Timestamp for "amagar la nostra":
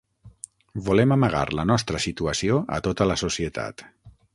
1.17-2.03